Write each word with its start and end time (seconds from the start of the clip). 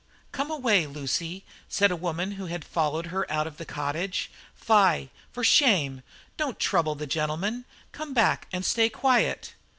"Come 0.31 0.49
away, 0.49 0.87
Lucy," 0.87 1.45
said 1.69 1.91
a 1.91 1.95
woman 1.95 2.31
who 2.31 2.47
had 2.47 2.65
followed 2.65 3.05
her 3.13 3.31
out 3.31 3.45
of 3.45 3.57
the 3.57 3.65
cottage; 3.67 4.31
"Fie 4.55 5.11
for 5.31 5.43
shame! 5.43 6.01
don't 6.37 6.57
trouble 6.57 6.95
the 6.95 7.05
gentlemen; 7.05 7.65
come 7.91 8.11
back 8.11 8.47
and 8.51 8.65
stay 8.65 8.89
quiet." 8.89 9.53